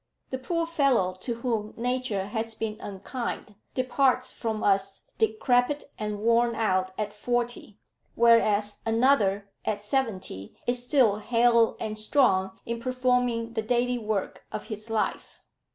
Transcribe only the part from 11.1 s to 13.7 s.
hale and strong in performing the